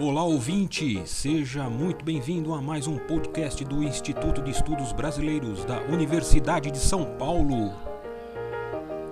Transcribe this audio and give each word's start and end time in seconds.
Olá 0.00 0.24
ouvinte, 0.24 1.06
seja 1.06 1.70
muito 1.70 2.04
bem-vindo 2.04 2.52
a 2.52 2.60
mais 2.60 2.88
um 2.88 2.98
podcast 2.98 3.64
do 3.64 3.80
Instituto 3.80 4.42
de 4.42 4.50
Estudos 4.50 4.92
Brasileiros 4.92 5.64
da 5.64 5.80
Universidade 5.82 6.68
de 6.72 6.78
São 6.78 7.16
Paulo. 7.16 7.72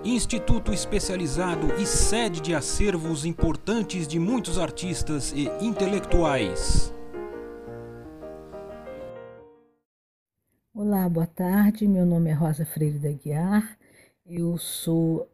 Instituto 0.04 0.72
especializado 0.72 1.72
e 1.80 1.87
sede 1.87 2.40
de 2.40 2.53
acervos 2.53 3.24
importantes 3.24 4.08
de 4.08 4.18
muitos 4.18 4.58
artistas 4.58 5.32
e 5.32 5.49
intelectuais. 5.64 6.92
Olá, 10.74 11.08
boa 11.08 11.28
tarde. 11.28 11.87
Meu 11.87 12.04
nome 12.04 12.30
é 12.30 12.33
Rosa 12.33 12.67
Freire 12.67 12.99
da 12.99 13.12
Guiar. 13.12 13.78
Eu 14.24 14.56
sou, 14.56 15.28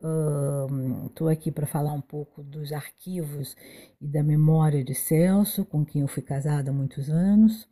estou 1.07 1.29
aqui 1.29 1.51
para 1.51 1.67
falar 1.67 1.93
um 1.93 2.01
pouco 2.01 2.43
dos 2.43 2.73
arquivos 2.73 3.55
e 4.01 4.07
da 4.07 4.23
memória 4.23 4.83
de 4.83 4.95
Celso, 4.95 5.65
com 5.65 5.85
quem 5.85 6.03
eu 6.03 6.09
fui 6.09 6.23
casada 6.23 6.71
há 6.71 6.73
muitos 6.73 7.09
anos. 7.11 7.69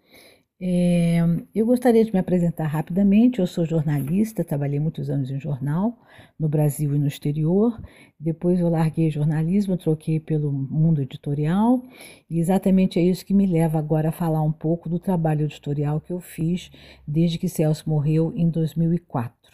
É, 0.61 1.19
eu 1.55 1.67
gostaria 1.67 2.05
de 2.05 2.13
me 2.13 2.19
apresentar 2.19 2.67
rapidamente. 2.67 3.41
Eu 3.41 3.47
sou 3.47 3.65
jornalista, 3.65 4.45
trabalhei 4.45 4.79
muitos 4.79 5.11
anos 5.11 5.31
em 5.31 5.41
jornal, 5.41 5.99
no 6.39 6.49
Brasil 6.49 6.95
e 6.95 6.99
no 6.99 7.07
exterior. 7.09 7.81
Depois 8.21 8.61
eu 8.61 8.69
larguei 8.69 9.11
jornalismo, 9.11 9.77
troquei 9.77 10.21
pelo 10.21 10.53
mundo 10.53 11.03
editorial, 11.03 11.83
e 12.31 12.39
exatamente 12.39 12.99
é 12.99 13.03
isso 13.03 13.25
que 13.27 13.35
me 13.35 13.47
leva 13.47 13.79
agora 13.79 14.11
a 14.11 14.13
falar 14.13 14.43
um 14.43 14.53
pouco 14.53 14.89
do 14.89 14.99
trabalho 14.99 15.45
editorial 15.47 16.01
que 16.01 16.13
eu 16.13 16.21
fiz 16.21 16.71
desde 17.07 17.39
que 17.39 17.49
Celso 17.49 17.89
morreu 17.89 18.33
em 18.37 18.49
2004. 18.51 19.46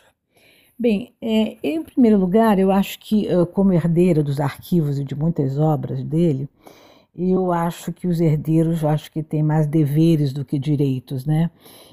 Bem, 0.82 1.14
é, 1.22 1.58
em 1.62 1.80
primeiro 1.80 2.18
lugar, 2.18 2.58
eu 2.58 2.72
acho 2.72 2.98
que, 2.98 3.28
como 3.52 3.72
herdeira 3.72 4.20
dos 4.20 4.40
arquivos 4.40 4.98
e 4.98 5.04
de 5.04 5.14
muitas 5.14 5.56
obras 5.56 6.02
dele, 6.02 6.48
eu 7.14 7.52
acho 7.52 7.92
que 7.92 8.08
os 8.08 8.20
herdeiros, 8.20 8.84
acho 8.84 9.12
que 9.12 9.22
têm 9.22 9.44
mais 9.44 9.68
deveres 9.68 10.32
do 10.32 10.44
que 10.44 10.58
direitos, 10.58 11.24
né? 11.24 11.52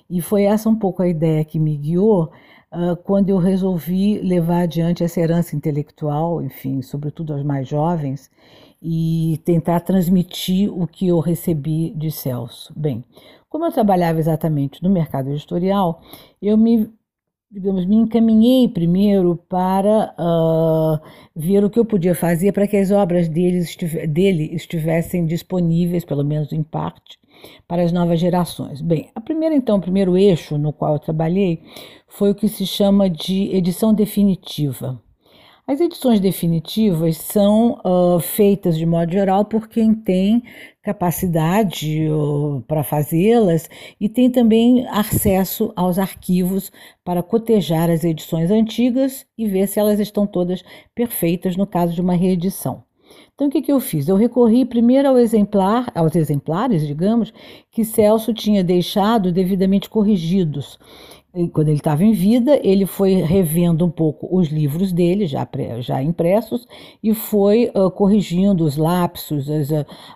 E 0.10 0.22
foi 0.22 0.46
essa 0.46 0.68
um 0.68 0.76
pouco 0.76 1.04
a 1.04 1.08
ideia 1.08 1.46
que 1.46 1.60
me 1.60 1.78
guiou 1.78 2.32
uh, 2.74 2.96
quando 3.04 3.30
eu 3.30 3.38
resolvi 3.38 4.18
levar 4.22 4.62
adiante 4.62 5.04
essa 5.04 5.20
herança 5.20 5.56
intelectual, 5.56 6.42
enfim, 6.42 6.82
sobretudo 6.82 7.34
aos 7.34 7.44
mais 7.44 7.68
jovens, 7.68 8.32
e 8.82 9.40
tentar 9.46 9.82
transmitir 9.82 10.74
o 10.76 10.88
que 10.88 11.08
eu 11.08 11.20
recebi 11.20 11.94
de 11.96 12.10
Celso. 12.10 12.74
Bem, 12.76 13.04
como 13.48 13.66
eu 13.66 13.72
trabalhava 13.72 14.18
exatamente 14.18 14.82
no 14.82 14.90
mercado 14.90 15.30
editorial, 15.30 16.02
eu 16.42 16.58
me 16.58 16.90
digamos, 17.52 17.86
me 17.86 17.96
encaminhei 17.96 18.68
primeiro 18.68 19.36
para 19.50 20.14
uh, 20.20 21.00
ver 21.36 21.64
o 21.64 21.70
que 21.70 21.80
eu 21.80 21.86
podia 21.86 22.14
fazer 22.14 22.52
para 22.52 22.68
que 22.68 22.78
as 22.78 22.92
obras 22.92 23.28
dele, 23.28 23.64
dele 24.08 24.52
estivessem 24.54 25.26
disponíveis, 25.26 26.06
pelo 26.06 26.24
menos 26.24 26.54
em 26.54 26.62
parte, 26.62 27.18
para 27.68 27.82
as 27.82 27.92
novas 27.92 28.20
gerações. 28.20 28.82
Bem, 28.82 29.10
a 29.16 29.22
primeira 29.22 29.56
então, 29.56 29.78
o 29.78 29.82
primeiro 29.82 30.16
eixo 30.16 30.58
no 30.60 30.72
qual 30.72 30.94
eu 30.94 31.00
trabalhei 31.00 31.64
foi 32.08 32.32
o 32.32 32.36
que 32.36 32.48
se 32.48 32.68
chama 32.68 33.10
de 33.10 33.56
edição 33.56 33.94
definitiva. 33.94 35.02
As 35.66 35.80
edições 35.80 36.20
definitivas 36.20 37.18
são 37.18 37.80
uh, 37.86 38.20
feitas 38.20 38.78
de 38.78 38.86
modo 38.86 39.12
geral 39.12 39.46
por 39.46 39.68
quem 39.68 39.94
tem 39.94 40.44
capacidade 40.90 42.08
para 42.68 42.84
fazê-las 42.84 43.70
e 44.02 44.10
tem 44.10 44.30
também 44.30 44.88
acesso 44.88 45.72
aos 45.76 46.00
arquivos 46.00 46.72
para 47.04 47.22
cotejar 47.22 47.92
as 47.92 48.04
edições 48.04 48.50
antigas 48.50 49.24
e 49.38 49.48
ver 49.48 49.68
se 49.68 49.80
elas 49.80 50.00
estão 50.00 50.26
todas 50.26 50.64
perfeitas 50.96 51.56
no 51.56 51.68
caso 51.68 51.94
de 51.94 52.02
uma 52.02 52.16
reedição. 52.16 52.84
Então, 53.36 53.48
o 53.48 53.50
que, 53.52 53.62
que 53.62 53.72
eu 53.72 53.80
fiz? 53.80 54.08
Eu 54.08 54.16
recorri 54.16 54.66
primeiro 54.66 55.08
ao 55.08 55.18
exemplar, 55.18 55.92
aos 55.94 56.16
exemplares, 56.16 56.86
digamos, 56.86 57.32
que 57.72 57.86
Celso 57.86 58.34
tinha 58.34 58.64
deixado 58.64 59.32
devidamente 59.32 59.90
corrigidos 59.90 60.80
quando 61.54 61.68
ele 61.68 61.78
estava 61.78 62.04
em 62.04 62.12
vida, 62.12 62.60
ele 62.64 62.88
foi 62.88 63.14
revendo 63.14 63.86
um 63.86 63.90
pouco 63.90 64.28
os 64.36 64.48
livros 64.48 64.92
dele, 64.92 65.28
já, 65.28 65.48
já 65.80 66.02
impressos, 66.02 66.68
e 67.04 67.14
foi 67.14 67.72
uh, 67.76 67.92
corrigindo 67.92 68.64
os 68.64 68.78
lapsos, 68.78 69.48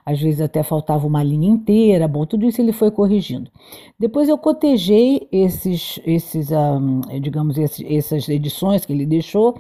às 0.06 0.20
vezes 0.20 0.42
até 0.42 0.64
faltava 0.64 1.06
uma 1.06 1.22
linha 1.22 1.48
inteira, 1.48 2.08
bom, 2.08 2.26
tudo 2.26 2.48
isso 2.48 2.60
ele 2.60 2.72
foi 2.72 2.90
corrigindo. 2.90 3.52
Depois 4.00 4.28
eu 4.28 4.38
cotejei 4.38 5.28
esses, 5.32 6.00
esses 6.04 6.50
um, 6.52 7.02
digamos, 7.22 7.60
esses, 7.60 7.86
essas 7.90 8.28
edições 8.28 8.84
que 8.84 8.92
ele 8.92 9.06
deixou 9.06 9.56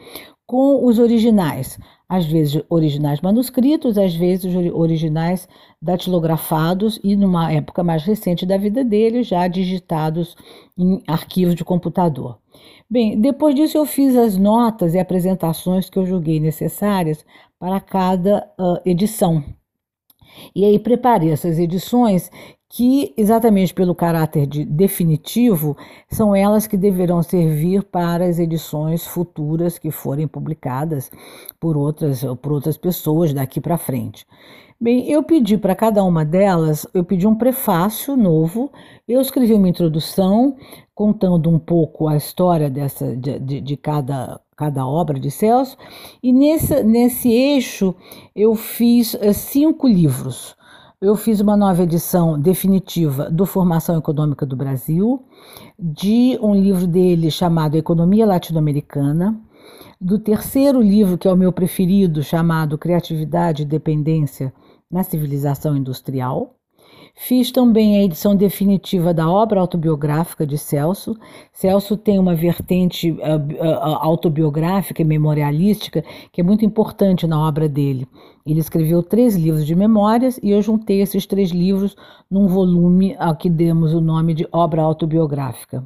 com 0.46 0.86
os 0.86 1.00
originais, 1.00 1.80
às 2.08 2.26
vezes 2.26 2.62
originais 2.70 3.22
manuscritos, 3.22 3.98
às 3.98 4.14
vezes 4.14 4.54
originais 4.74 5.48
datilografados 5.81 7.00
e, 7.04 7.16
numa 7.16 7.52
época 7.52 7.84
mais 7.84 8.04
recente 8.04 8.46
da 8.46 8.58
vida 8.58 8.84
dele, 8.84 9.24
já 9.24 9.48
digitados 9.48 10.36
em 10.78 11.02
arquivos 11.08 11.56
de 11.56 11.64
computador. 11.64 12.38
Bem, 12.90 13.20
depois 13.20 13.56
disso 13.56 13.78
eu 13.78 13.86
fiz 13.86 14.16
as 14.16 14.38
notas 14.38 14.94
e 14.94 15.00
apresentações 15.00 15.90
que 15.90 15.98
eu 15.98 16.06
julguei 16.06 16.40
necessárias 16.40 17.26
para 17.58 17.80
cada 17.80 18.48
uh, 18.59 18.78
edição. 18.86 19.44
E 20.56 20.66
aí 20.66 20.80
preparei 20.80 21.32
essas 21.32 21.60
edições 21.60 22.30
que, 22.70 23.14
exatamente 23.16 23.72
pelo 23.72 23.94
caráter 23.94 24.48
de 24.48 24.66
definitivo, 24.66 25.78
são 26.10 26.36
elas 26.36 26.66
que 26.66 26.76
deverão 26.76 27.22
servir 27.22 27.84
para 27.84 28.26
as 28.26 28.40
edições 28.40 29.06
futuras 29.06 29.78
que 29.78 29.92
forem 29.92 30.28
publicadas 30.28 31.12
por 31.60 31.78
outras, 31.78 32.24
por 32.42 32.52
outras 32.52 32.76
pessoas 32.76 33.32
daqui 33.32 33.62
para 33.62 33.78
frente. 33.78 34.26
Bem, 34.82 35.10
eu 35.10 35.24
pedi 35.24 35.58
para 35.58 35.76
cada 35.76 36.04
uma 36.04 36.26
delas, 36.26 36.86
eu 36.94 37.06
pedi 37.06 37.26
um 37.28 37.36
prefácio 37.36 38.18
novo, 38.18 38.72
eu 39.08 39.22
escrevi 39.22 39.54
uma 39.54 39.70
introdução 39.70 40.58
contando 40.96 41.50
um 41.50 41.58
pouco 41.58 42.08
a 42.08 42.18
história 42.18 42.70
dessa, 42.70 43.16
de, 43.16 43.40
de, 43.40 43.62
de 43.62 43.78
cada, 43.78 44.42
cada 44.56 44.86
obra 44.86 45.19
de 45.19 45.30
Celso, 45.31 45.78
e 46.22 46.31
nesse, 46.31 46.84
nesse 46.84 47.30
eixo 47.30 47.96
eu 48.36 48.56
fiz 48.56 49.14
uh, 49.14 49.34
cinco 49.34 49.88
livros. 49.88 50.56
Eu 51.02 51.18
fiz 51.18 51.41
uma 51.41 51.58
nova 51.58 51.84
edição 51.84 52.40
definitiva 52.40 53.30
do 53.30 53.46
Formação 53.46 53.97
Econômica 53.97 54.46
do 54.46 54.56
Brasil, 54.56 55.22
de 55.78 56.40
um 56.41 56.56
livro 56.56 56.88
dele 56.88 57.30
chamado 57.30 57.75
Economia 57.75 58.25
Latino-Americana, 58.25 59.38
do 60.00 60.18
terceiro 60.18 60.81
livro, 60.81 61.18
que 61.18 61.28
é 61.28 61.31
o 61.31 61.38
meu 61.38 61.52
preferido, 61.52 62.24
chamado 62.24 62.78
Criatividade 62.78 63.64
e 63.64 63.66
Dependência 63.66 64.53
na 64.90 65.03
Civilização 65.03 65.75
Industrial, 65.75 66.56
Fiz 67.16 67.52
também 67.52 67.97
a 67.97 68.03
edição 68.03 68.36
definitiva 68.36 69.14
da 69.14 69.30
obra 69.30 69.59
autobiográfica 69.59 70.46
de 70.46 70.58
Celso. 70.58 71.16
Celso 71.52 71.96
tem 71.96 72.19
uma 72.19 72.36
vertente 72.36 73.12
uh, 73.12 73.16
uh, 73.16 73.97
autobiográfica 74.02 75.02
e 75.02 75.06
memorialística 75.06 76.03
que 76.31 76.41
é 76.41 76.44
muito 76.44 76.66
importante 76.66 77.28
na 77.28 77.40
obra 77.40 77.69
dele. 77.69 78.08
Ele 78.46 78.59
escreveu 78.59 79.02
três 79.02 79.36
livros 79.36 79.66
de 79.66 79.75
memórias 79.75 80.40
e 80.44 80.52
eu 80.52 80.62
juntei 80.62 81.02
esses 81.02 81.25
três 81.25 81.52
livros 81.52 81.96
num 82.30 82.47
volume 82.47 83.16
a 83.18 83.34
que 83.34 83.50
demos 83.50 83.94
o 83.94 84.02
nome 84.02 84.34
de 84.34 84.47
obra 84.52 84.81
autobiográfica. 84.81 85.84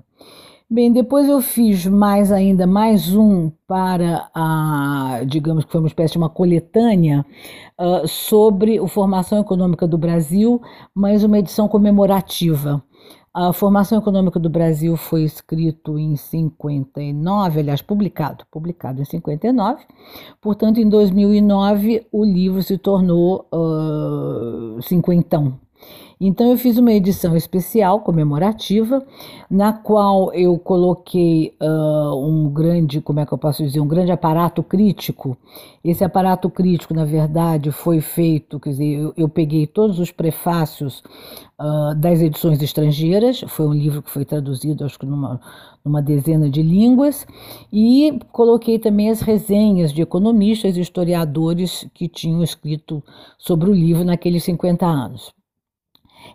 Bem, 0.70 0.92
depois 0.92 1.30
eu 1.30 1.40
fiz 1.40 1.86
mais 1.86 2.30
ainda, 2.30 2.68
mais 2.68 3.16
um 3.16 3.50
para 3.66 4.30
a, 4.36 5.22
digamos 5.26 5.64
que 5.64 5.72
foi 5.72 5.80
uma 5.80 5.88
espécie 5.88 6.12
de 6.12 6.18
uma 6.18 6.30
coletânea 6.30 7.26
uh, 7.80 8.06
sobre 8.06 8.78
a 8.78 8.86
formação 8.86 9.40
econômica 9.40 9.88
do 9.88 9.98
Brasil, 9.98 10.62
mas 10.94 11.24
uma 11.24 11.40
edição 11.40 11.70
comemorativa. 11.70 12.84
A 13.34 13.54
formação 13.54 14.00
econômica 14.00 14.40
do 14.40 14.50
Brasil 14.50 14.98
foi 14.98 15.24
escrito 15.24 15.98
em 15.98 16.18
59, 16.18 17.60
aliás, 17.62 17.82
publicado, 17.82 18.44
publicado 18.52 19.02
em 19.02 19.06
59. 19.06 19.86
Portanto, 20.42 20.82
em 20.82 20.90
2009 20.90 22.08
o 22.12 22.26
livro 22.26 22.62
se 22.62 22.78
tornou 22.78 23.48
uh, 23.54 24.82
cinquentão, 24.82 25.58
então 26.20 26.50
eu 26.50 26.58
fiz 26.58 26.78
uma 26.80 26.92
edição 26.92 27.36
especial 27.36 28.00
comemorativa, 28.02 29.06
na 29.50 29.72
qual 29.72 30.34
eu 30.34 30.58
coloquei 30.58 31.54
uh, 31.62 32.16
um 32.16 32.50
grande, 32.50 33.00
como 33.02 33.20
é 33.20 33.26
que 33.26 33.32
eu 33.32 33.38
posso 33.38 33.64
dizer, 33.64 33.80
um 33.80 33.88
grande 33.88 34.12
aparato 34.12 34.64
crítico. 34.64 35.38
Esse 35.84 36.04
aparato 36.04 36.50
crítico, 36.50 36.94
na 36.94 37.06
verdade, 37.06 37.72
foi 37.72 38.02
feito, 38.02 38.60
quer 38.60 38.72
dizer, 38.72 39.00
eu, 39.00 39.14
eu 39.16 39.30
peguei 39.30 39.68
todos 39.68 40.00
os 40.00 40.12
prefácios 40.12 41.04
uh, 41.62 41.94
das 41.96 42.20
edições 42.20 42.62
estrangeiras, 42.64 43.42
foi 43.48 43.68
um 43.68 43.74
livro 43.74 44.02
que 44.02 44.10
foi 44.10 44.26
traduzido, 44.26 44.86
acho 44.86 44.98
que 44.98 45.06
numa, 45.06 45.40
numa 45.86 46.02
dezena 46.02 46.50
de 46.50 46.64
línguas, 46.64 47.28
e 47.72 48.20
coloquei 48.32 48.80
também 48.80 49.12
as 49.12 49.22
resenhas 49.22 49.94
de 49.94 50.02
economistas 50.02 50.78
e 50.78 50.82
historiadores 50.82 51.88
que 51.94 52.10
tinham 52.10 52.42
escrito 52.42 53.04
sobre 53.38 53.70
o 53.70 53.74
livro 53.74 54.04
naqueles 54.04 54.44
50 54.44 54.84
anos. 54.84 55.37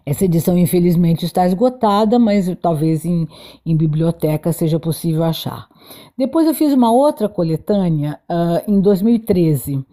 Essa 0.05 0.25
edição, 0.25 0.59
infelizmente, 0.59 1.25
está 1.25 1.47
esgotada, 1.47 2.19
mas 2.19 2.55
talvez 2.61 3.05
em, 3.05 3.29
em 3.65 3.77
biblioteca 3.77 4.53
seja 4.53 4.79
possível 4.81 5.23
achar. 5.23 5.69
Depois 6.17 6.47
eu 6.47 6.55
fiz 6.55 6.73
uma 6.73 6.93
outra 6.93 7.29
coletânea 7.29 8.19
uh, 8.29 8.71
em 8.71 8.81
2013, 8.81 9.85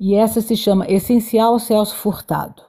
e 0.00 0.14
essa 0.14 0.40
se 0.40 0.56
chama 0.56 0.86
Essencial 0.88 1.58
Celso 1.58 1.96
Furtado. 1.96 2.62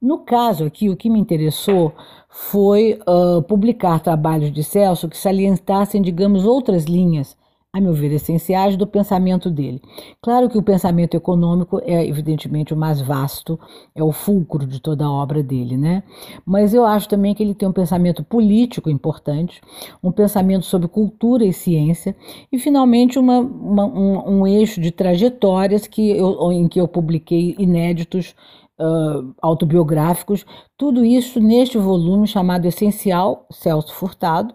No 0.00 0.18
caso 0.18 0.64
aqui, 0.64 0.88
o 0.88 0.96
que 0.96 1.10
me 1.10 1.18
interessou 1.18 1.92
foi 2.28 2.98
uh, 3.08 3.42
publicar 3.42 3.98
trabalhos 3.98 4.52
de 4.52 4.62
Celso 4.62 5.08
que 5.08 5.16
salientassem, 5.16 6.00
digamos, 6.02 6.44
outras 6.44 6.84
linhas 6.84 7.36
a 7.76 7.80
meu 7.80 7.92
ver, 7.92 8.10
essenciais 8.12 8.74
do 8.74 8.86
pensamento 8.86 9.50
dele. 9.50 9.82
Claro 10.22 10.48
que 10.48 10.56
o 10.56 10.62
pensamento 10.62 11.14
econômico 11.14 11.78
é, 11.84 12.06
evidentemente, 12.06 12.72
o 12.72 12.76
mais 12.76 13.02
vasto, 13.02 13.60
é 13.94 14.02
o 14.02 14.12
fulcro 14.12 14.66
de 14.66 14.80
toda 14.80 15.04
a 15.04 15.10
obra 15.10 15.42
dele, 15.42 15.76
né? 15.76 16.02
Mas 16.44 16.72
eu 16.72 16.86
acho 16.86 17.06
também 17.06 17.34
que 17.34 17.42
ele 17.42 17.54
tem 17.54 17.68
um 17.68 17.72
pensamento 17.72 18.24
político 18.24 18.88
importante, 18.88 19.60
um 20.02 20.10
pensamento 20.10 20.64
sobre 20.64 20.88
cultura 20.88 21.44
e 21.44 21.52
ciência, 21.52 22.16
e, 22.50 22.58
finalmente, 22.58 23.18
uma, 23.18 23.40
uma, 23.40 23.84
um, 23.84 24.40
um, 24.40 24.46
eixo 24.46 24.80
de 24.80 24.90
trajetórias 24.90 25.86
que 25.86 26.10
eu, 26.12 26.50
em 26.52 26.66
que 26.68 26.80
eu 26.80 26.88
publiquei 26.88 27.54
inéditos. 27.58 28.34
Uh, 28.78 29.34
autobiográficos, 29.40 30.44
tudo 30.76 31.02
isso 31.02 31.40
neste 31.40 31.78
volume 31.78 32.26
chamado 32.26 32.66
Essencial 32.66 33.46
Celso 33.50 33.94
Furtado, 33.94 34.54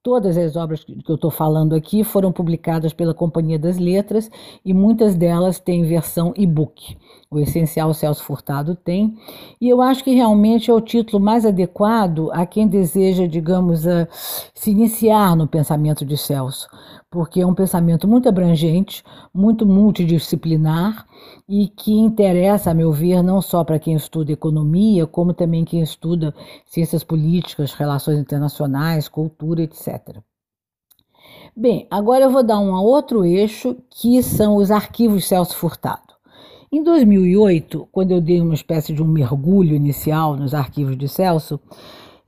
Todas 0.00 0.38
as 0.38 0.54
obras 0.54 0.84
que 0.84 0.94
eu 1.08 1.16
estou 1.16 1.30
falando 1.30 1.74
aqui 1.74 2.04
foram 2.04 2.30
publicadas 2.30 2.92
pela 2.92 3.12
Companhia 3.12 3.58
das 3.58 3.78
Letras 3.78 4.30
e 4.64 4.72
muitas 4.72 5.16
delas 5.16 5.58
têm 5.58 5.82
versão 5.82 6.32
e-book. 6.36 6.96
O 7.30 7.38
Essencial 7.38 7.92
Celso 7.92 8.22
Furtado 8.22 8.76
tem, 8.76 9.18
e 9.60 9.68
eu 9.68 9.82
acho 9.82 10.02
que 10.04 10.14
realmente 10.14 10.70
é 10.70 10.74
o 10.74 10.80
título 10.80 11.22
mais 11.22 11.44
adequado 11.44 12.30
a 12.32 12.46
quem 12.46 12.66
deseja, 12.66 13.26
digamos, 13.26 13.82
se 14.54 14.70
iniciar 14.70 15.36
no 15.36 15.46
pensamento 15.48 16.06
de 16.06 16.16
Celso, 16.16 16.68
porque 17.10 17.40
é 17.40 17.46
um 17.46 17.54
pensamento 17.54 18.06
muito 18.06 18.28
abrangente, 18.28 19.02
muito 19.32 19.64
multidisciplinar 19.66 21.06
e 21.48 21.68
que 21.68 21.92
interessa, 21.92 22.70
a 22.70 22.74
meu 22.74 22.92
ver, 22.92 23.22
não 23.22 23.40
só 23.40 23.64
para 23.64 23.78
quem 23.78 23.94
estuda 23.94 24.32
economia, 24.32 25.06
como 25.06 25.32
também 25.32 25.64
quem 25.64 25.80
estuda 25.80 26.34
ciências 26.66 27.02
políticas, 27.02 27.72
relações 27.72 28.18
internacionais, 28.18 29.08
cultura, 29.08 29.62
etc. 29.62 30.18
Bem, 31.56 31.86
agora 31.90 32.24
eu 32.24 32.30
vou 32.30 32.42
dar 32.42 32.58
um 32.58 32.72
outro 32.72 33.24
eixo 33.24 33.76
que 33.90 34.22
são 34.22 34.56
os 34.56 34.70
arquivos 34.70 35.26
Celso 35.26 35.56
Furtado. 35.56 36.08
Em 36.70 36.82
2008, 36.82 37.88
quando 37.90 38.12
eu 38.12 38.20
dei 38.20 38.42
uma 38.42 38.52
espécie 38.52 38.92
de 38.92 39.02
um 39.02 39.06
mergulho 39.06 39.74
inicial 39.74 40.36
nos 40.36 40.52
arquivos 40.52 40.98
de 40.98 41.08
Celso, 41.08 41.58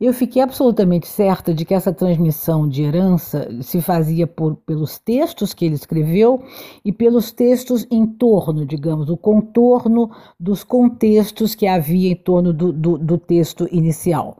eu 0.06 0.14
fiquei 0.14 0.40
absolutamente 0.40 1.06
certa 1.06 1.52
de 1.52 1.64
que 1.64 1.74
essa 1.74 1.92
transmissão 1.92 2.66
de 2.66 2.82
herança 2.82 3.48
se 3.60 3.82
fazia 3.82 4.26
por, 4.26 4.56
pelos 4.56 4.98
textos 4.98 5.52
que 5.52 5.66
ele 5.66 5.74
escreveu 5.74 6.42
e 6.82 6.90
pelos 6.90 7.30
textos 7.30 7.86
em 7.90 8.06
torno, 8.06 8.64
digamos, 8.64 9.10
o 9.10 9.16
contorno 9.16 10.10
dos 10.38 10.64
contextos 10.64 11.54
que 11.54 11.66
havia 11.66 12.10
em 12.10 12.16
torno 12.16 12.52
do, 12.52 12.72
do, 12.72 12.96
do 12.96 13.18
texto 13.18 13.68
inicial. 13.70 14.38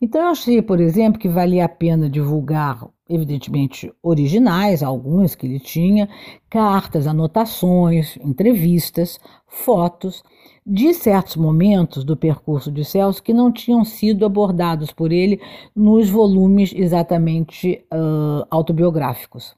Então, 0.00 0.22
eu 0.22 0.28
achei, 0.28 0.62
por 0.62 0.80
exemplo, 0.80 1.20
que 1.20 1.28
valia 1.28 1.64
a 1.64 1.68
pena 1.68 2.08
divulgar 2.08 2.88
evidentemente 3.10 3.92
originais, 4.02 4.82
alguns 4.82 5.34
que 5.34 5.46
ele 5.46 5.58
tinha, 5.58 6.08
cartas, 6.48 7.06
anotações, 7.06 8.16
entrevistas, 8.22 9.18
fotos 9.46 10.22
de 10.64 10.94
certos 10.94 11.36
momentos 11.36 12.04
do 12.04 12.16
percurso 12.16 12.70
de 12.70 12.84
Celso 12.84 13.22
que 13.22 13.34
não 13.34 13.50
tinham 13.50 13.84
sido 13.84 14.24
abordados 14.24 14.92
por 14.92 15.10
ele 15.10 15.40
nos 15.74 16.08
volumes 16.08 16.72
exatamente 16.74 17.84
uh, 17.92 18.46
autobiográficos. 18.50 19.56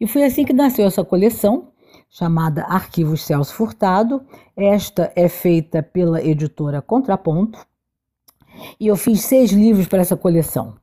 E 0.00 0.06
foi 0.06 0.24
assim 0.24 0.44
que 0.44 0.52
nasceu 0.52 0.86
essa 0.86 1.04
coleção, 1.04 1.68
chamada 2.10 2.64
Arquivos 2.64 3.22
Celso 3.22 3.54
Furtado. 3.54 4.22
Esta 4.56 5.12
é 5.14 5.28
feita 5.28 5.82
pela 5.82 6.22
editora 6.24 6.82
Contraponto. 6.82 7.64
E 8.80 8.88
eu 8.88 8.96
fiz 8.96 9.20
seis 9.20 9.52
livros 9.52 9.86
para 9.86 10.00
essa 10.00 10.16
coleção. 10.16 10.74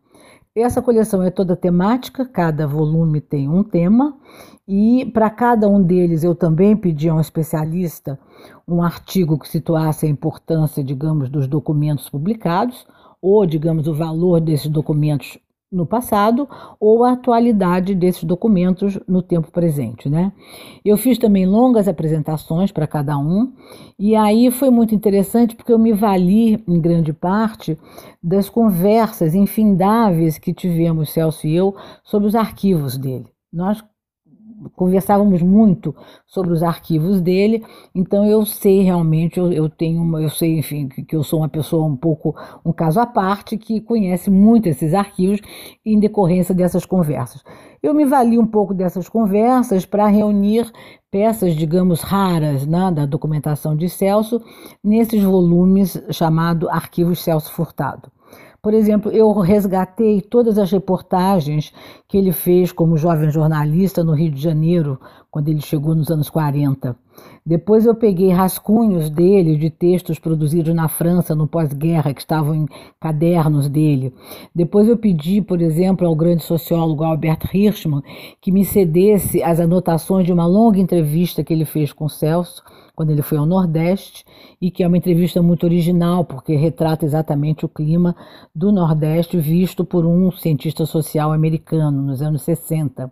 Essa 0.58 0.82
coleção 0.82 1.22
é 1.22 1.30
toda 1.30 1.54
temática, 1.54 2.26
cada 2.26 2.66
volume 2.66 3.20
tem 3.20 3.50
um 3.50 3.62
tema, 3.62 4.18
e 4.66 5.06
para 5.14 5.30
cada 5.30 5.68
um 5.68 5.84
deles 5.84 6.24
eu 6.24 6.34
também 6.34 6.78
pedi 6.78 7.10
a 7.10 7.14
um 7.14 7.20
especialista 7.20 8.18
um 8.66 8.82
artigo 8.82 9.38
que 9.38 9.50
situasse 9.50 10.06
a 10.06 10.10
importância, 10.10 10.82
digamos, 10.82 11.28
dos 11.28 11.46
documentos 11.46 12.10
publicados, 12.10 12.88
ou, 13.22 13.46
digamos, 13.46 13.86
o 13.86 13.94
valor 13.94 14.40
desses 14.40 14.70
documentos 14.70 15.38
no 15.72 15.86
passado 15.86 16.48
ou 16.80 17.04
a 17.04 17.14
atualidade 17.14 17.96
desses 17.96 18.24
documentos 18.24 19.00
no 19.08 19.22
tempo 19.22 19.52
presente, 19.52 20.10
né? 20.10 20.32
Eu 20.84 20.98
fiz 20.98 21.18
também 21.18 21.46
longas 21.46 21.88
apresentações 21.88 22.72
para 22.72 22.88
cada 22.88 23.18
um 23.18 23.52
e 23.98 24.16
aí 24.16 24.52
foi 24.52 24.70
muito 24.70 24.94
interessante 24.94 25.56
porque 25.56 25.74
eu 25.74 25.80
me 25.80 25.94
vali 25.94 26.64
em 26.68 26.80
grande 26.80 27.12
parte 27.12 27.78
das 28.22 28.50
conversas 28.50 29.36
infindáveis 29.36 30.38
que 30.38 30.54
tivemos 30.54 31.12
Celso 31.12 31.48
e 31.48 31.56
eu 31.56 31.76
sobre 32.04 32.28
os 32.28 32.36
arquivos 32.36 32.98
dele. 32.98 33.28
Nós 33.52 33.84
conversávamos 34.76 35.42
muito 35.42 35.96
sobre 36.26 36.54
os 36.54 36.64
arquivos 36.64 37.22
dele, 37.22 37.64
então 37.94 38.26
eu 38.26 38.46
sei 38.46 38.82
realmente, 38.82 39.40
eu, 39.40 39.52
eu 39.52 39.70
tenho 39.70 40.20
eu 40.20 40.30
sei, 40.30 40.60
enfim, 40.60 40.88
que, 40.88 41.16
eu 41.16 41.24
sou 41.24 41.40
uma 41.40 41.50
pessoa 41.50 41.86
um 41.86 41.96
pouco, 41.96 42.36
um 42.66 42.72
caso 42.72 43.00
à 43.00 43.06
parte, 43.06 43.58
que 43.58 43.82
conhece 43.82 44.30
muito 44.30 44.68
esses 44.68 44.94
arquivos 44.94 45.40
em 45.86 46.00
decorrência 46.00 46.54
dessas 46.56 46.86
conversas. 46.86 47.44
Eu 47.82 47.94
me 47.94 48.06
vali 48.06 48.40
um 48.40 48.48
pouco 48.48 48.74
dessas 48.74 49.08
conversas 49.08 49.86
para 49.86 50.08
reunir 50.08 50.72
peças, 51.12 51.56
digamos, 51.56 52.02
raras 52.02 52.66
né, 52.66 52.92
da 52.92 53.06
documentação 53.06 53.76
de 53.76 53.88
Celso 53.90 54.42
nesses 54.84 55.24
volumes 55.24 56.02
chamado 56.12 56.70
Arquivos 56.70 57.20
Celso 57.20 57.52
Furtado. 57.54 58.15
Por 58.66 58.74
exemplo, 58.74 59.12
eu 59.12 59.32
resgatei 59.32 60.20
todas 60.20 60.58
as 60.58 60.72
reportagens 60.72 61.72
que 62.08 62.18
ele 62.18 62.32
fez 62.32 62.72
como 62.72 62.98
jovem 62.98 63.30
jornalista 63.30 64.04
no 64.04 64.16
Rio 64.16 64.32
de 64.32 64.42
Janeiro, 64.42 65.00
quando 65.36 65.50
ele 65.50 65.60
chegou 65.60 65.94
nos 65.94 66.10
anos 66.10 66.30
40. 66.30 66.96
Depois 67.46 67.86
eu 67.86 67.94
peguei 67.94 68.30
rascunhos 68.30 69.10
dele 69.10 69.58
de 69.58 69.70
textos 69.70 70.18
produzidos 70.18 70.74
na 70.74 70.88
França 70.88 71.36
no 71.36 71.46
pós-guerra, 71.46 72.14
que 72.14 72.22
estavam 72.22 72.56
em 72.56 72.66
cadernos 73.02 73.68
dele. 73.68 74.14
Depois 74.56 74.88
eu 74.88 74.96
pedi, 74.96 75.42
por 75.42 75.62
exemplo, 75.62 76.08
ao 76.08 76.16
grande 76.16 76.42
sociólogo 76.42 77.04
Albert 77.04 77.54
Hirschman 77.54 78.02
que 78.40 78.50
me 78.50 78.64
cedesse 78.64 79.44
as 79.44 79.60
anotações 79.60 80.26
de 80.26 80.32
uma 80.32 80.46
longa 80.46 80.80
entrevista 80.80 81.44
que 81.44 81.52
ele 81.52 81.66
fez 81.66 81.92
com 81.92 82.08
Celso 82.08 82.64
quando 82.96 83.10
ele 83.10 83.22
foi 83.22 83.38
ao 83.38 83.46
Nordeste, 83.46 84.24
e 84.62 84.72
que 84.72 84.82
é 84.82 84.88
uma 84.88 84.98
entrevista 84.98 85.42
muito 85.42 85.66
original, 85.66 86.24
porque 86.24 86.56
retrata 86.56 87.06
exatamente 87.06 87.66
o 87.66 87.70
clima 87.70 88.16
do 88.56 88.72
Nordeste 88.72 89.38
visto 89.38 89.84
por 89.84 90.06
um 90.06 90.32
cientista 90.32 90.86
social 90.86 91.34
americano 91.34 92.02
nos 92.02 92.22
anos 92.22 92.44
60. 92.44 93.12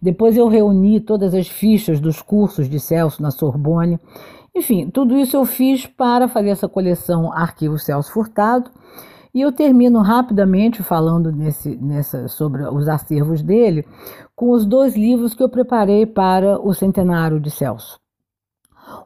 Depois 0.00 0.36
eu 0.36 0.48
reuni 0.48 1.00
todas 1.00 1.34
as 1.34 1.48
fichas 1.48 2.00
dos 2.00 2.20
cursos 2.20 2.68
de 2.68 2.78
Celso 2.78 3.22
na 3.22 3.30
Sorbonne. 3.30 3.98
Enfim, 4.54 4.88
tudo 4.90 5.16
isso 5.16 5.36
eu 5.36 5.44
fiz 5.44 5.86
para 5.86 6.28
fazer 6.28 6.50
essa 6.50 6.68
coleção 6.68 7.32
Arquivo 7.32 7.78
Celso 7.78 8.12
Furtado. 8.12 8.70
E 9.34 9.40
eu 9.42 9.52
termino 9.52 10.00
rapidamente 10.00 10.82
falando 10.82 11.30
nesse, 11.30 11.76
nessa, 11.76 12.26
sobre 12.26 12.62
os 12.62 12.88
acervos 12.88 13.42
dele 13.42 13.84
com 14.34 14.50
os 14.50 14.64
dois 14.64 14.96
livros 14.96 15.34
que 15.34 15.42
eu 15.42 15.48
preparei 15.48 16.06
para 16.06 16.58
o 16.58 16.72
centenário 16.72 17.38
de 17.38 17.50
Celso. 17.50 18.00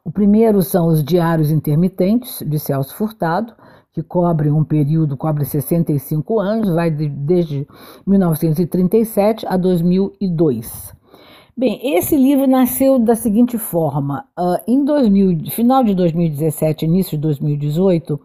O 0.04 0.10
primeiro 0.12 0.62
são 0.62 0.86
os 0.86 1.02
Diários 1.02 1.50
Intermitentes, 1.50 2.44
de 2.46 2.58
Celso 2.58 2.94
Furtado, 2.94 3.54
que 3.92 4.02
cobrem 4.02 4.52
um 4.52 4.64
período, 4.64 5.16
cobre 5.16 5.44
65 5.44 6.38
anos, 6.38 6.68
vai 6.70 6.90
de, 6.90 7.08
desde 7.08 7.66
1937 8.06 9.46
a 9.46 9.56
2002. 9.56 10.94
Bem, 11.56 11.78
esse 11.96 12.16
livro 12.16 12.46
nasceu 12.46 12.98
da 12.98 13.14
seguinte 13.14 13.58
forma: 13.58 14.24
uh, 14.38 14.58
em 14.66 14.84
2000, 14.84 15.50
final 15.50 15.82
de 15.84 15.94
2017, 15.94 16.84
início 16.84 17.16
de 17.16 17.22
2018, 17.22 18.20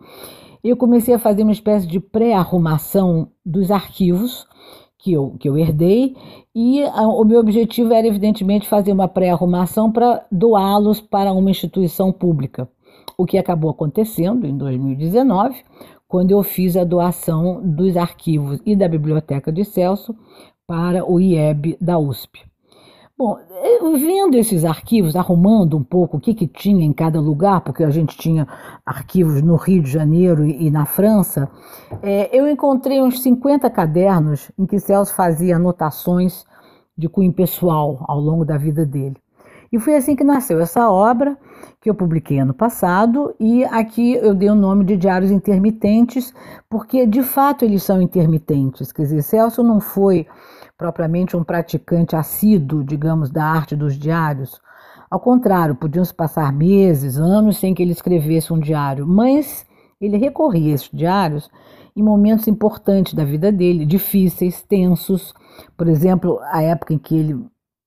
eu 0.63 0.77
comecei 0.77 1.13
a 1.13 1.19
fazer 1.19 1.43
uma 1.43 1.51
espécie 1.51 1.87
de 1.87 1.99
pré-arrumação 1.99 3.27
dos 3.45 3.71
arquivos 3.71 4.47
que 4.97 5.13
eu, 5.13 5.35
que 5.39 5.49
eu 5.49 5.57
herdei, 5.57 6.15
e 6.55 6.83
a, 6.83 7.07
o 7.07 7.23
meu 7.23 7.39
objetivo 7.39 7.93
era, 7.93 8.07
evidentemente, 8.07 8.67
fazer 8.67 8.91
uma 8.91 9.07
pré-arrumação 9.07 9.91
para 9.91 10.25
doá-los 10.31 11.01
para 11.01 11.33
uma 11.33 11.51
instituição 11.51 12.11
pública. 12.11 12.69
O 13.17 13.25
que 13.25 13.37
acabou 13.37 13.71
acontecendo 13.71 14.45
em 14.45 14.57
2019, 14.57 15.63
quando 16.07 16.31
eu 16.31 16.43
fiz 16.43 16.75
a 16.77 16.83
doação 16.83 17.61
dos 17.63 17.97
arquivos 17.97 18.61
e 18.65 18.75
da 18.75 18.87
Biblioteca 18.87 19.51
de 19.51 19.63
Celso 19.63 20.15
para 20.67 21.09
o 21.09 21.19
IEB 21.19 21.77
da 21.79 21.97
USP. 21.97 22.43
Bom, 23.17 23.37
vendo 23.97 24.35
esses 24.35 24.65
arquivos, 24.65 25.15
arrumando 25.15 25.77
um 25.77 25.83
pouco 25.83 26.17
o 26.17 26.19
que, 26.19 26.33
que 26.33 26.45
tinha 26.45 26.83
em 26.83 26.91
cada 26.91 27.21
lugar, 27.21 27.61
porque 27.61 27.81
a 27.83 27.89
gente 27.89 28.17
tinha 28.17 28.45
arquivos 28.85 29.41
no 29.41 29.55
Rio 29.55 29.81
de 29.81 29.89
Janeiro 29.89 30.45
e, 30.45 30.67
e 30.67 30.69
na 30.69 30.85
França, 30.85 31.49
é, 32.01 32.29
eu 32.37 32.49
encontrei 32.49 33.01
uns 33.01 33.21
50 33.21 33.69
cadernos 33.69 34.51
em 34.59 34.65
que 34.65 34.79
Celso 34.79 35.15
fazia 35.15 35.55
anotações 35.55 36.45
de 36.97 37.07
cunho 37.07 37.31
pessoal 37.31 38.03
ao 38.05 38.19
longo 38.19 38.43
da 38.43 38.57
vida 38.57 38.85
dele. 38.85 39.15
E 39.71 39.79
foi 39.79 39.95
assim 39.95 40.13
que 40.13 40.23
nasceu 40.23 40.59
essa 40.59 40.89
obra, 40.89 41.37
que 41.81 41.89
eu 41.89 41.95
publiquei 41.95 42.39
ano 42.39 42.53
passado, 42.53 43.35
e 43.39 43.63
aqui 43.65 44.13
eu 44.13 44.33
dei 44.33 44.49
o 44.49 44.55
nome 44.55 44.83
de 44.83 44.97
Diários 44.97 45.31
Intermitentes, 45.31 46.33
porque 46.69 47.05
de 47.05 47.21
fato 47.21 47.63
eles 47.63 47.83
são 47.83 48.01
intermitentes. 48.01 48.91
Quer 48.91 49.03
dizer, 49.03 49.21
Celso 49.21 49.63
não 49.63 49.79
foi 49.79 50.25
propriamente 50.77 51.37
um 51.37 51.43
praticante 51.43 52.15
assíduo, 52.15 52.83
digamos, 52.83 53.29
da 53.29 53.45
arte 53.45 53.75
dos 53.75 53.97
diários. 53.97 54.59
Ao 55.09 55.19
contrário, 55.19 55.75
podiam 55.75 56.03
se 56.03 56.13
passar 56.13 56.51
meses, 56.51 57.17
anos 57.17 57.57
sem 57.57 57.73
que 57.73 57.81
ele 57.81 57.91
escrevesse 57.91 58.51
um 58.51 58.59
diário, 58.59 59.07
mas 59.07 59.65
ele 60.01 60.17
recorria 60.17 60.71
a 60.71 60.75
esses 60.75 60.89
diários 60.91 61.49
em 61.95 62.03
momentos 62.03 62.47
importantes 62.47 63.13
da 63.13 63.23
vida 63.23 63.51
dele, 63.51 63.85
difíceis, 63.85 64.61
tensos. 64.61 65.33
Por 65.77 65.87
exemplo, 65.87 66.39
a 66.51 66.61
época 66.61 66.93
em 66.93 66.97
que 66.97 67.15
ele, 67.15 67.45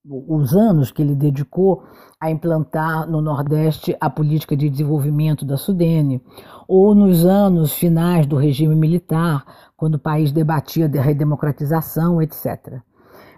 os 0.09 0.55
anos 0.55 0.91
que 0.91 1.01
ele 1.01 1.15
dedicou 1.15 1.83
a 2.19 2.29
implantar 2.31 3.09
no 3.09 3.21
Nordeste 3.21 3.95
a 4.01 4.09
política 4.09 4.57
de 4.57 4.69
desenvolvimento 4.69 5.45
da 5.45 5.55
Sudene, 5.55 6.21
ou 6.67 6.93
nos 6.95 7.25
anos 7.25 7.73
finais 7.73 8.25
do 8.25 8.35
regime 8.35 8.75
militar, 8.75 9.45
quando 9.77 9.95
o 9.95 9.99
país 9.99 10.31
debatia 10.31 10.91
a 10.93 11.01
redemocratização, 11.01 12.21
etc. 12.21 12.81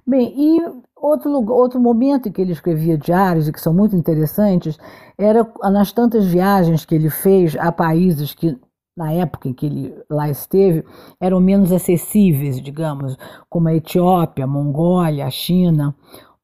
Bem, 0.07 0.33
e 0.35 0.61
outro, 0.95 1.31
outro 1.51 1.79
momento 1.79 2.29
em 2.29 2.31
que 2.31 2.41
ele 2.41 2.53
escrevia 2.53 2.97
diários 2.97 3.47
e 3.47 3.51
que 3.51 3.61
são 3.61 3.73
muito 3.73 3.95
interessantes 3.95 4.77
era 5.17 5.47
nas 5.71 5.91
tantas 5.91 6.25
viagens 6.25 6.85
que 6.85 6.95
ele 6.95 7.09
fez 7.09 7.55
a 7.57 7.71
países 7.71 8.33
que 8.33 8.57
na 8.95 9.11
época 9.13 9.47
em 9.47 9.53
que 9.53 9.65
ele 9.65 9.95
lá 10.09 10.29
esteve, 10.29 10.83
eram 11.19 11.39
menos 11.39 11.71
acessíveis, 11.71 12.61
digamos, 12.61 13.17
como 13.49 13.69
a 13.69 13.75
Etiópia, 13.75 14.43
a 14.43 14.47
Mongólia, 14.47 15.25
a 15.25 15.29
China. 15.29 15.95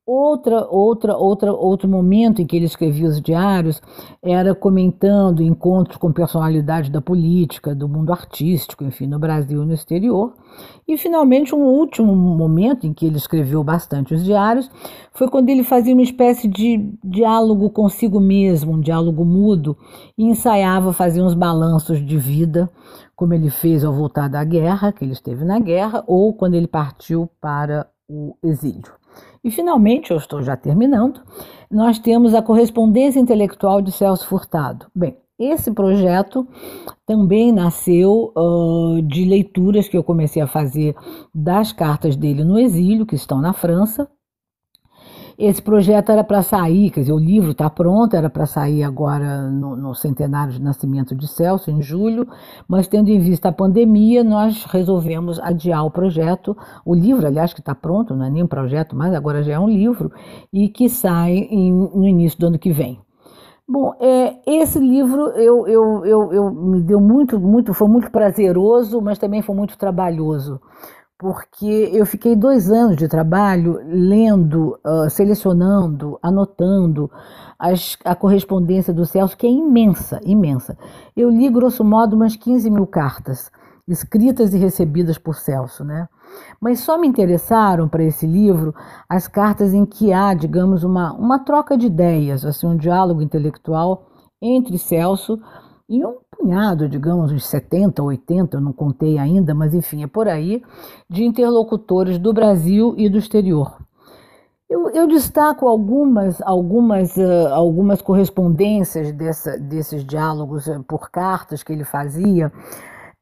Outra, 0.10 0.66
outra, 0.70 1.18
outra, 1.18 1.52
outro 1.52 1.90
momento 1.90 2.42
em 2.42 2.46
que 2.46 2.56
ele 2.56 2.64
escrevia 2.64 3.10
os 3.10 3.22
diários 3.22 3.82
era 4.24 4.56
comentando 4.56 5.44
encontros 5.44 5.98
com 5.98 6.14
personalidades 6.14 6.90
da 6.90 7.02
política, 7.02 7.76
do 7.76 7.90
mundo 7.90 8.14
artístico, 8.14 8.86
enfim, 8.86 9.06
no 9.06 9.20
Brasil 9.20 9.62
e 9.62 9.66
no 9.66 9.74
exterior. 9.74 10.34
E 10.88 10.98
finalmente, 10.98 11.54
um 11.54 11.62
último 11.62 12.16
momento 12.16 12.88
em 12.88 12.94
que 12.94 13.06
ele 13.06 13.18
escreveu 13.18 13.62
bastante 13.66 14.14
os 14.14 14.24
diários 14.24 14.72
foi 15.12 15.28
quando 15.28 15.50
ele 15.50 15.66
fazia 15.66 15.94
uma 15.94 16.04
espécie 16.04 16.48
de 16.48 16.90
diálogo 17.04 17.70
consigo 17.70 18.22
mesmo, 18.22 18.76
um 18.76 18.80
diálogo 18.80 19.26
mudo, 19.26 19.78
e 20.18 20.24
ensaiava 20.24 20.94
fazer 20.94 21.22
uns 21.22 21.34
balanços 21.34 22.00
de 22.00 22.18
vida, 22.18 22.72
como 23.14 23.34
ele 23.34 23.50
fez 23.50 23.84
ao 23.84 23.94
voltar 23.94 24.30
da 24.30 24.42
guerra, 24.46 24.94
que 24.94 25.04
ele 25.04 25.12
esteve 25.12 25.44
na 25.44 25.60
guerra, 25.60 26.02
ou 26.08 26.34
quando 26.34 26.54
ele 26.54 26.68
partiu 26.68 27.30
para 27.42 27.86
o 28.08 28.38
exílio. 28.42 28.96
E 29.44 29.52
finalmente, 29.52 30.12
eu 30.12 30.18
estou 30.18 30.42
já 30.42 30.56
terminando, 30.56 31.22
nós 31.70 32.00
temos 32.00 32.34
a 32.34 32.42
correspondência 32.42 33.20
intelectual 33.20 33.82
de 33.82 33.92
Celso 33.92 34.28
Furtado. 34.28 34.88
Bem, 34.96 35.18
esse 35.40 35.72
projeto 35.72 36.48
também 37.06 37.52
nasceu 37.52 38.34
uh, 38.36 39.02
de 39.04 39.24
leituras 39.24 39.88
que 39.88 39.96
eu 39.96 40.04
comecei 40.04 40.42
a 40.42 40.48
fazer 40.48 40.96
das 41.34 41.72
cartas 41.72 42.16
dele 42.16 42.44
no 42.44 42.58
exílio, 42.58 43.06
que 43.06 43.16
estão 43.16 43.40
na 43.40 43.54
França, 43.54 44.10
esse 45.38 45.62
projeto 45.62 46.12
era 46.12 46.24
para 46.24 46.42
sair, 46.42 46.90
quer 46.90 47.02
dizer, 47.02 47.14
o 47.14 47.20
livro 47.20 47.52
está 47.52 47.70
pronto, 47.70 48.16
era 48.16 48.28
para 48.28 48.48
sair 48.48 48.84
agora 48.84 49.44
no, 49.52 49.76
no, 49.76 49.94
centenário 49.94 50.52
de 50.52 50.62
nascimento 50.62 51.14
de 51.14 51.28
Celso, 51.28 51.70
em 51.70 51.80
julho, 51.80 52.28
mas 52.68 52.88
tendo 52.88 53.10
em 53.10 53.20
vista 53.20 53.50
a 53.50 53.52
pandemia, 53.52 54.24
nós 54.24 54.66
resolvemos 54.66 55.40
adiar 55.40 55.86
o 55.86 55.92
projeto. 55.92 56.58
O 56.84 56.96
livro, 56.96 57.28
aliás, 57.28 57.54
que 57.54 57.60
está 57.60 57.76
pronto, 57.76 58.16
não 58.16 58.26
é 58.26 58.32
nem 58.32 58.44
um 58.44 58.48
projeto, 58.48 58.96
mas 58.96 59.14
agora 59.14 59.44
já 59.44 59.54
é 59.54 59.60
um 59.60 59.70
livro, 59.70 60.12
e 60.52 60.70
que 60.70 60.90
sai 60.90 61.34
em, 61.52 61.72
no 61.72 62.08
início 62.08 62.40
do 62.40 62.48
ano 62.48 62.58
que 62.58 62.72
vem. 62.72 63.00
Bom, 63.70 63.94
é, 64.00 64.38
esse 64.48 64.80
livro 64.80 65.22
eu, 65.36 65.68
eu, 65.68 66.06
eu, 66.06 66.34
eu, 66.34 66.52
me 66.52 66.82
deu 66.82 67.02
muito, 67.02 67.40
muito, 67.40 67.74
foi 67.74 67.88
muito 67.88 68.10
prazeroso, 68.10 69.02
mas 69.02 69.20
também 69.20 69.42
foi 69.44 69.56
muito 69.56 69.78
trabalhoso 69.78 70.60
porque 71.18 71.90
eu 71.92 72.06
fiquei 72.06 72.36
dois 72.36 72.70
anos 72.70 72.96
de 72.96 73.08
trabalho 73.08 73.80
lendo, 73.86 74.80
uh, 74.86 75.10
selecionando, 75.10 76.20
anotando 76.22 77.10
as, 77.58 77.98
a 78.06 78.14
correspondência 78.14 78.94
do 78.94 79.06
Celso, 79.06 79.36
que 79.36 79.48
é 79.48 79.50
imensa, 79.50 80.20
imensa. 80.24 80.78
Eu 81.16 81.30
li, 81.30 81.50
grosso 81.50 81.84
modo, 81.84 82.16
umas 82.16 82.36
15 82.36 82.70
mil 82.70 82.86
cartas, 82.86 83.52
escritas 83.88 84.54
e 84.54 84.58
recebidas 84.60 85.18
por 85.18 85.36
Celso, 85.36 85.84
né? 85.84 86.08
Mas 86.62 86.82
só 86.82 87.00
me 87.00 87.08
interessaram 87.08 87.88
para 87.88 88.04
esse 88.04 88.28
livro 88.28 88.76
as 89.10 89.28
cartas 89.28 89.74
em 89.74 89.86
que 89.86 90.14
há, 90.14 90.36
digamos, 90.36 90.84
uma, 90.84 91.14
uma 91.14 91.40
troca 91.40 91.76
de 91.76 91.88
ideias, 91.88 92.46
assim, 92.46 92.68
um 92.68 92.78
diálogo 92.78 93.24
intelectual 93.24 94.08
entre 94.40 94.78
Celso 94.78 95.40
e 95.90 96.06
um 96.06 96.18
punhado, 96.38 96.88
digamos, 96.88 97.32
uns 97.32 97.46
70, 97.48 98.02
80, 98.02 98.58
eu 98.58 98.62
não 98.62 98.72
contei 98.72 99.18
ainda, 99.18 99.54
mas 99.54 99.74
enfim, 99.74 100.04
é 100.04 100.08
por 100.08 100.28
aí, 100.28 100.62
de 101.10 101.24
interlocutores 101.24 102.18
do 102.20 102.32
Brasil 102.32 102.94
e 102.98 103.10
do 103.10 103.18
exterior. 103.18 103.78
Eu, 104.70 104.90
eu 104.90 105.08
destaco 105.08 105.68
algumas, 105.68 106.42
algumas, 106.42 107.16
uh, 107.16 107.48
algumas 107.54 108.02
correspondências 108.02 109.14
dessa, 109.14 109.58
desses 109.58 110.06
diálogos 110.06 110.68
uh, 110.68 110.84
por 110.84 111.10
cartas 111.10 111.64
que 111.64 111.72
ele 111.72 111.86
fazia, 111.86 112.52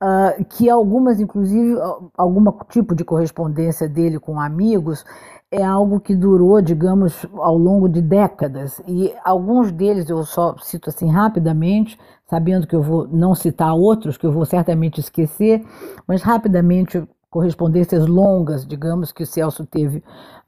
uh, 0.05 0.45
que 0.45 0.69
algumas, 0.69 1.19
inclusive, 1.19 1.75
algum 2.15 2.43
tipo 2.69 2.93
de 2.93 3.03
correspondência 3.03 3.89
dele 3.89 4.19
com 4.19 4.39
amigos, 4.39 5.03
é 5.51 5.63
algo 5.63 5.99
que 5.99 6.15
durou, 6.15 6.61
digamos, 6.61 7.25
ao 7.37 7.57
longo 7.57 7.87
de 7.87 8.01
décadas. 8.01 8.81
E 8.87 9.13
alguns 9.23 9.71
deles 9.71 10.09
eu 10.09 10.23
só 10.23 10.55
cito 10.57 10.89
assim 10.89 11.09
rapidamente, 11.09 11.97
sabendo 12.29 12.67
que 12.67 12.75
eu 12.75 12.81
vou 12.81 13.07
não 13.07 13.33
citar 13.33 13.73
outros, 13.73 14.17
que 14.17 14.25
eu 14.25 14.31
vou 14.31 14.45
certamente 14.45 14.99
esquecer, 14.99 15.63
mas 16.07 16.21
rapidamente 16.21 17.07
correspondências 17.29 18.07
longas, 18.07 18.65
digamos, 18.65 19.11
que 19.11 19.23
o 19.23 19.25
Celso 19.25 19.65
teve 19.65 19.97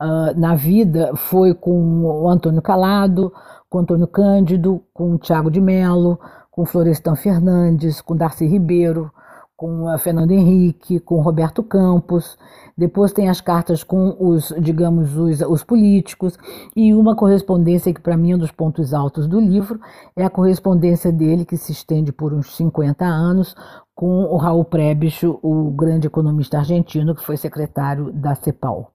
uh, 0.02 0.40
na 0.40 0.56
vida, 0.56 1.12
foi 1.16 1.54
com 1.54 2.06
o 2.06 2.30
Antônio 2.30 2.62
Calado, 2.62 3.32
com 3.70 3.80
Antônio 3.80 4.08
Cândido, 4.08 4.82
com 4.94 5.16
o 5.16 5.18
Tiago 5.18 5.52
de 5.52 5.60
Mello, 5.60 6.18
com 6.50 6.66
Florestan 6.66 7.16
Fernandes, 7.16 8.02
com 8.02 8.16
Darcy 8.16 8.48
Ribeiro, 8.48 9.12
com 9.58 9.90
a 9.90 9.98
Fernando 9.98 10.32
Henrique, 10.32 11.00
com 11.00 11.20
Roberto 11.20 11.64
Campos. 11.64 12.38
Depois 12.78 13.12
tem 13.12 13.28
as 13.28 13.42
cartas 13.42 13.84
com 13.84 14.16
os, 14.20 14.54
digamos, 14.60 15.18
os, 15.18 15.42
os 15.42 15.64
políticos. 15.64 16.38
E 16.76 16.94
uma 16.94 17.16
correspondência 17.16 17.92
que, 17.92 18.00
para 18.00 18.16
mim, 18.16 18.34
é 18.34 18.36
um 18.36 18.40
dos 18.40 18.52
pontos 18.52 18.94
altos 18.94 19.28
do 19.28 19.40
livro 19.40 19.80
é 20.16 20.24
a 20.24 20.30
correspondência 20.30 21.12
dele, 21.12 21.44
que 21.44 21.58
se 21.58 21.72
estende 21.72 22.12
por 22.12 22.34
uns 22.34 22.56
50 22.56 23.04
anos, 23.04 23.56
com 23.96 24.26
o 24.26 24.38
Raul 24.38 24.64
Prebisch, 24.64 25.24
o 25.24 25.72
grande 25.72 26.06
economista 26.06 26.60
argentino, 26.60 27.16
que 27.16 27.26
foi 27.26 27.36
secretário 27.36 28.14
da 28.14 28.36
CEPAL. 28.36 28.92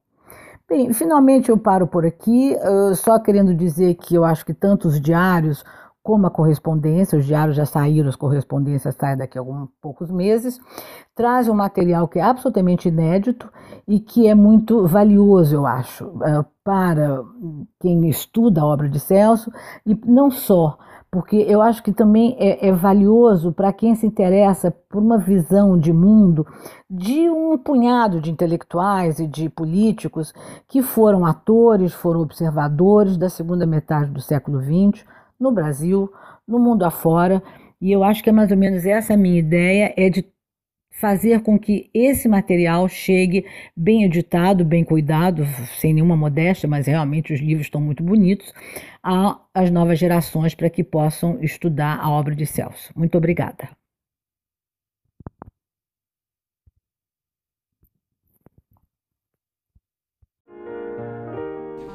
Bem, 0.69 0.93
finalmente 0.93 1.51
eu 1.51 1.59
paro 1.59 1.89
por 1.89 2.07
aqui, 2.07 2.57
só 2.95 3.19
querendo 3.19 3.53
dizer 3.53 3.97
que 3.97 4.15
eu 4.15 4.25
acho 4.25 4.47
que 4.47 4.55
tanto 4.55 4.87
os 4.87 5.01
diários 5.01 5.65
como 6.03 6.27
a 6.27 6.31
correspondência, 6.31 7.19
os 7.19 7.25
diários 7.25 7.57
já 7.57 7.65
saíram, 7.65 8.09
as 8.09 8.17
correspondências 8.17 8.95
saem 8.97 9.17
daqui 9.17 9.39
a 9.39 9.41
alguns 9.41 9.69
poucos 9.81 10.11
meses, 10.11 10.61
traz 11.15 11.49
um 11.49 11.55
material 11.55 12.09
que 12.09 12.19
é 12.19 12.23
absolutamente 12.23 12.89
inédito 12.89 13.49
e 13.87 14.01
que 14.01 14.27
é 14.27 14.35
muito 14.35 14.87
valioso, 14.87 15.55
eu 15.55 15.65
acho, 15.65 16.13
eh, 16.25 16.45
para 16.65 17.23
quem 17.81 18.09
estuda 18.09 18.61
a 18.61 18.67
obra 18.67 18.89
de 18.89 18.99
Celso, 18.99 19.53
e 19.87 19.95
não 20.05 20.31
só, 20.31 20.77
porque 21.09 21.37
eu 21.37 21.63
acho 21.63 21.83
que 21.83 21.93
também 21.93 22.35
é, 22.39 22.69
é 22.69 22.73
valioso 22.73 23.53
para 23.53 23.73
quem 23.73 23.95
se 23.95 24.07
interessa 24.07 24.75
por 24.89 25.01
uma 25.01 25.19
visão 25.19 25.79
de 25.79 25.93
mundo 25.93 26.45
de 26.91 27.29
um 27.29 27.57
punhado 27.59 28.21
de 28.21 28.31
intelectuais 28.31 29.21
e 29.21 29.27
de 29.27 29.49
políticos 29.49 30.33
que 30.67 30.83
foram 30.83 31.27
atores, 31.27 31.93
foram 31.93 32.23
observadores 32.23 33.17
da 33.17 33.29
segunda 33.29 33.67
metade 33.67 34.11
do 34.11 34.21
século 34.21 34.61
XX 34.61 35.05
no 35.43 35.53
Brasil, 35.53 36.11
no 36.47 36.59
mundo 36.59 36.85
afora, 36.85 37.43
e 37.81 37.91
eu 37.91 38.05
acho 38.05 38.23
que 38.23 38.31
é 38.31 38.33
mais 38.33 38.51
ou 38.51 38.57
menos 38.57 38.87
essa 38.87 39.15
a 39.15 39.17
minha 39.17 39.39
ideia, 39.39 39.93
é 39.97 40.09
de 40.09 40.25
fazer 40.93 41.43
com 41.43 41.59
que 41.59 41.91
esse 41.93 42.29
material 42.29 42.87
chegue 42.89 43.45
bem 43.77 44.05
editado, 44.05 44.65
bem 44.65 44.85
cuidado, 44.85 45.45
sem 45.81 45.93
nenhuma 45.95 46.17
modéstia, 46.17 46.69
mas 46.69 46.87
realmente 46.87 47.33
os 47.33 47.41
livros 47.41 47.67
estão 47.67 47.81
muito 47.81 48.03
bonitos, 48.03 48.53
às 49.53 49.71
novas 49.71 49.99
gerações 49.99 50.55
para 50.55 50.71
que 50.71 50.85
possam 50.85 51.43
estudar 51.43 51.99
a 51.99 52.09
obra 52.11 52.37
de 52.37 52.47
Celso. 52.47 52.93
Muito 52.95 53.19
obrigada. 53.19 53.82